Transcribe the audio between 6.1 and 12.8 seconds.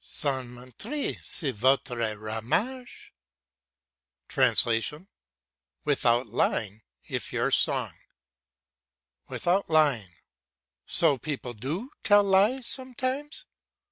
lying, if your song"). "Without lying." So people do tell lies